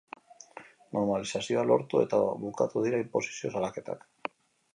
[0.97, 4.09] Normalizazioa lortu eta bukatu dira inposizio salaketak.